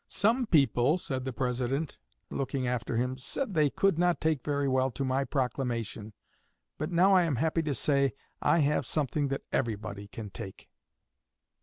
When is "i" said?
7.13-7.21, 8.41-8.61